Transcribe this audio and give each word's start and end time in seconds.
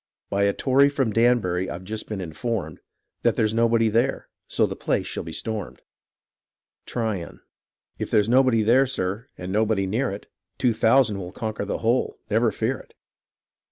By 0.31 0.45
a 0.45 0.53
Tory 0.53 0.89
from 0.89 1.13
Danbury 1.13 1.69
I've 1.69 1.83
just 1.83 2.09
been 2.09 2.21
informed 2.21 2.79
That 3.21 3.35
there'' 3.35 3.45
s 3.45 3.53
nobody 3.53 3.87
there, 3.87 4.29
so 4.47 4.65
the 4.65 4.75
place 4.75 5.05
shall 5.05 5.21
be 5.21 5.31
stornCd,'''' 5.31 5.81
Tryon 6.87 7.41
If 7.99 8.09
there's 8.09 8.27
nobody 8.27 8.63
there, 8.63 8.87
sir, 8.87 9.27
and 9.37 9.51
nobody 9.51 9.85
near 9.85 10.09
it. 10.09 10.25
Two 10.57 10.73
thousand 10.73 11.19
will 11.19 11.31
conquer 11.31 11.65
the 11.65 11.77
whole, 11.85 12.17
never 12.31 12.51
fear 12.51 12.79
it. 12.79 12.95